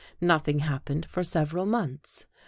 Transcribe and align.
Nothing 0.19 0.61
happened 0.61 1.05
for 1.05 1.23
several 1.23 1.67
months. 1.67 2.25